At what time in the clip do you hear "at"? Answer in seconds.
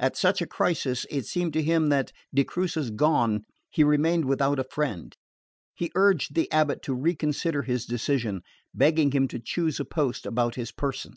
0.00-0.16